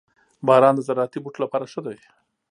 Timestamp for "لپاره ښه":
1.45-1.81